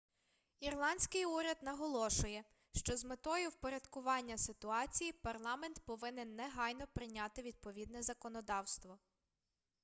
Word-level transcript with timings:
ірландський 0.59 1.25
уряд 1.25 1.57
наголошує 1.61 2.43
що 2.73 2.97
з 2.97 3.05
метою 3.05 3.49
впорядкування 3.49 4.37
ситуації 4.37 5.11
парламент 5.13 5.79
повинен 5.85 6.35
негайно 6.35 6.87
прийняти 6.93 7.41
відповідне 7.41 8.03
законодавство 8.03 8.99